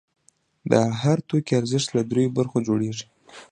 د 0.71 0.73
هر 1.01 1.17
توکي 1.27 1.53
ارزښت 1.59 1.87
له 1.95 2.01
درېیو 2.09 2.35
برخو 2.37 2.57
جوړېږي 2.67 3.05